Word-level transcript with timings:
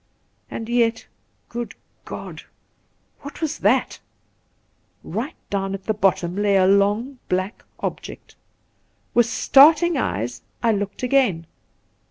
And 0.49 0.67
yet— 0.67 1.05
good 1.49 1.75
God! 2.05 2.41
what 3.19 3.39
was 3.39 3.59
that? 3.59 3.99
Eight 5.07 5.33
down 5.51 5.75
at 5.75 5.83
the 5.83 5.93
bottom 5.93 6.35
lay 6.37 6.55
a 6.55 6.65
long 6.65 7.19
black 7.29 7.63
object. 7.81 8.35
With 9.13 9.27
starting 9.27 9.97
eyes 9.97 10.41
I 10.63 10.71
looked 10.71 11.03
again. 11.03 11.45